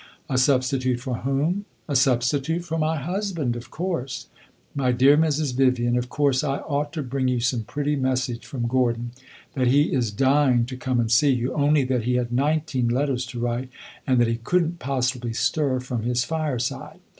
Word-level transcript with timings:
A 0.27 0.37
substitute 0.39 0.99
for 0.99 1.17
whom? 1.17 1.65
A 1.87 1.95
substitute 1.95 2.63
for 2.65 2.79
my 2.79 2.97
husband, 2.97 3.55
of 3.55 3.69
course. 3.69 4.29
My 4.73 4.91
dear 4.91 5.15
Mrs. 5.15 5.53
Vivian, 5.53 5.95
of 5.95 6.09
course 6.09 6.43
I 6.43 6.57
ought 6.57 6.91
to 6.93 7.03
bring 7.03 7.27
you 7.27 7.39
some 7.39 7.65
pretty 7.65 7.95
message 7.95 8.43
from 8.43 8.65
Gordon 8.67 9.11
that 9.53 9.67
he 9.67 9.93
is 9.93 10.09
dying 10.09 10.65
to 10.65 10.75
come 10.75 10.99
and 10.99 11.11
see 11.11 11.29
you, 11.29 11.53
only 11.53 11.83
that 11.83 12.05
he 12.05 12.15
had 12.15 12.31
nineteen 12.31 12.87
letters 12.87 13.27
to 13.27 13.39
write 13.39 13.69
and 14.07 14.19
that 14.19 14.27
he 14.27 14.37
could 14.37 14.63
n't 14.63 14.79
possibly 14.79 15.33
stir 15.33 15.79
from 15.79 16.01
his 16.01 16.23
fireside. 16.23 16.99